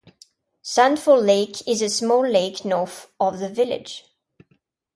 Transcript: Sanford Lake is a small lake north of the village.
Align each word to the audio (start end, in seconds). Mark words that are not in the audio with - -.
Sanford 0.63 1.21
Lake 1.21 1.61
is 1.67 1.79
a 1.83 1.87
small 1.87 2.27
lake 2.27 2.65
north 2.65 3.11
of 3.19 3.37
the 3.37 3.49
village. 3.49 4.05